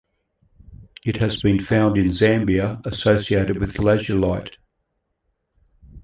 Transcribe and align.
It 1.05 1.17
has 1.17 1.43
been 1.43 1.59
found 1.61 1.95
in 1.95 2.07
Zambia 2.07 2.83
associated 2.87 3.59
with 3.59 3.75
lazulite. 3.75 4.57